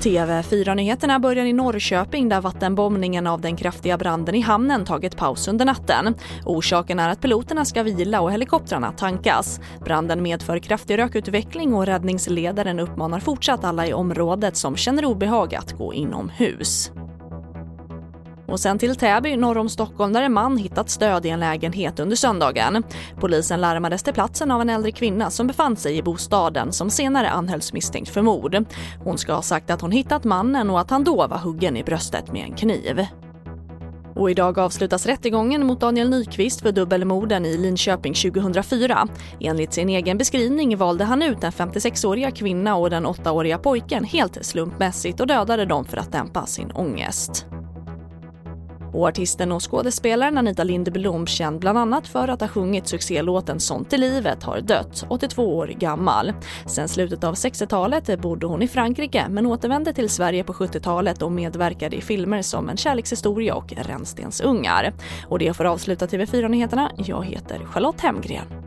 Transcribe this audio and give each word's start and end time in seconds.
TV4-nyheterna 0.00 1.18
börjar 1.18 1.44
i 1.44 1.52
Norrköping 1.52 2.28
där 2.28 2.40
vattenbombningen 2.40 3.26
av 3.26 3.40
den 3.40 3.56
kraftiga 3.56 3.98
branden 3.98 4.34
i 4.34 4.40
hamnen 4.40 4.84
tagit 4.84 5.16
paus 5.16 5.48
under 5.48 5.64
natten. 5.64 6.14
Orsaken 6.44 6.98
är 6.98 7.08
att 7.08 7.20
piloterna 7.20 7.64
ska 7.64 7.82
vila 7.82 8.20
och 8.20 8.32
helikoptrarna 8.32 8.92
tankas. 8.92 9.60
Branden 9.84 10.22
medför 10.22 10.58
kraftig 10.58 10.98
rökutveckling 10.98 11.74
och 11.74 11.86
räddningsledaren 11.86 12.80
uppmanar 12.80 13.20
fortsatt 13.20 13.64
alla 13.64 13.86
i 13.86 13.92
området 13.92 14.56
som 14.56 14.76
känner 14.76 15.04
obehag 15.04 15.54
att 15.54 15.72
gå 15.72 15.94
inomhus. 15.94 16.92
Och 18.48 18.60
sen 18.60 18.78
till 18.78 18.96
Täby 18.96 19.36
norr 19.36 19.58
om 19.58 19.68
Stockholm 19.68 20.12
där 20.12 20.22
en 20.22 20.32
man 20.32 20.56
hittat 20.56 20.90
stöd 20.90 21.26
i 21.26 21.28
en 21.28 21.40
lägenhet 21.40 22.00
under 22.00 22.16
söndagen. 22.16 22.82
Polisen 23.20 23.60
larmades 23.60 24.02
till 24.02 24.14
platsen 24.14 24.50
av 24.50 24.60
en 24.60 24.70
äldre 24.70 24.92
kvinna 24.92 25.30
som 25.30 25.46
befann 25.46 25.76
sig 25.76 25.96
i 25.96 26.02
bostaden 26.02 26.72
som 26.72 26.90
senare 26.90 27.30
anhölls 27.30 27.72
misstänkt 27.72 28.10
för 28.10 28.22
mord. 28.22 28.64
Hon 29.04 29.18
ska 29.18 29.32
ha 29.32 29.42
sagt 29.42 29.70
att 29.70 29.80
hon 29.80 29.90
hittat 29.90 30.24
mannen 30.24 30.70
och 30.70 30.80
att 30.80 30.90
han 30.90 31.04
då 31.04 31.26
var 31.26 31.38
huggen 31.38 31.76
i 31.76 31.84
bröstet 31.84 32.32
med 32.32 32.44
en 32.44 32.56
kniv. 32.56 33.06
Och 34.14 34.30
idag 34.30 34.58
avslutas 34.58 35.06
rättegången 35.06 35.66
mot 35.66 35.80
Daniel 35.80 36.10
Nyqvist 36.10 36.60
för 36.60 36.72
dubbelmorden 36.72 37.46
i 37.46 37.58
Linköping 37.58 38.14
2004. 38.14 39.08
Enligt 39.40 39.72
sin 39.72 39.88
egen 39.88 40.18
beskrivning 40.18 40.76
valde 40.76 41.04
han 41.04 41.22
ut 41.22 41.40
den 41.40 41.52
56-åriga 41.52 42.30
kvinna 42.30 42.76
och 42.76 42.90
den 42.90 43.06
8-åriga 43.06 43.58
pojken 43.58 44.04
helt 44.04 44.44
slumpmässigt 44.44 45.20
och 45.20 45.26
dödade 45.26 45.64
dem 45.64 45.84
för 45.84 45.96
att 45.96 46.12
dämpa 46.12 46.46
sin 46.46 46.70
ångest. 46.70 47.46
Och 48.92 49.08
artisten 49.08 49.52
och 49.52 49.70
skådespelaren 49.70 50.38
Anita 50.38 50.64
Lindblom, 50.64 51.26
känd 51.26 51.60
bland 51.60 51.78
annat 51.78 52.08
för 52.08 52.28
att 52.28 52.40
ha 52.40 52.48
sjungit 52.48 52.88
succélåten 52.88 53.60
Sånt 53.60 53.92
i 53.92 53.98
livet, 53.98 54.42
har 54.42 54.60
dött, 54.60 55.06
82 55.08 55.56
år 55.56 55.66
gammal. 55.66 56.32
Sen 56.66 56.88
slutet 56.88 57.24
av 57.24 57.34
60-talet 57.34 58.20
bodde 58.20 58.46
hon 58.46 58.62
i 58.62 58.68
Frankrike 58.68 59.26
men 59.28 59.46
återvände 59.46 59.92
till 59.92 60.08
Sverige 60.08 60.44
på 60.44 60.52
70-talet 60.52 61.22
och 61.22 61.32
medverkade 61.32 61.96
i 61.96 62.00
filmer 62.00 62.42
som 62.42 62.68
En 62.68 62.76
kärlekshistoria 62.76 63.54
och 63.54 63.72
Rännstensungar. 63.72 64.92
Och 65.28 65.38
det 65.38 65.56
får 65.56 65.64
avsluta 65.64 66.06
TV4-nyheterna. 66.06 66.90
Jag 66.96 67.24
heter 67.24 67.58
Charlotte 67.58 68.00
Hemgren. 68.00 68.57